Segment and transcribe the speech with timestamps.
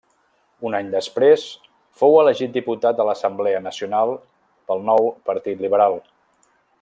[0.69, 1.43] Un any després
[2.03, 4.15] fou elegit diputat a l'Assemblea Nacional
[4.71, 6.01] pel nou Partit Liberal.